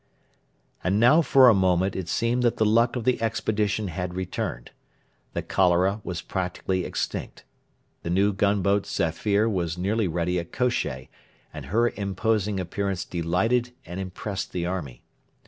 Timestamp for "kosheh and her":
10.51-11.91